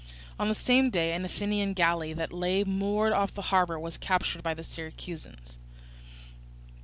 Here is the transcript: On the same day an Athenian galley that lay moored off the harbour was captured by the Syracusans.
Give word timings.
On 0.39 0.47
the 0.49 0.55
same 0.55 0.89
day 0.89 1.13
an 1.13 1.23
Athenian 1.25 1.73
galley 1.73 2.11
that 2.11 2.33
lay 2.33 2.63
moored 2.63 3.13
off 3.13 3.35
the 3.35 3.39
harbour 3.53 3.79
was 3.79 3.99
captured 3.99 4.41
by 4.41 4.55
the 4.55 4.63
Syracusans. 4.63 5.57